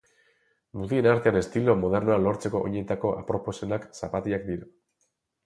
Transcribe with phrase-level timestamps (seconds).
[0.77, 4.69] Mutilen artean estilo modernoa lortzeko oinetako aproposenak zapatilak dira.